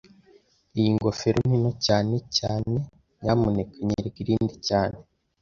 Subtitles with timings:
[0.77, 2.75] Iyi ngofero ni nto cyane cyane
[3.21, 4.97] Nyamuneka nyereka irindi cyane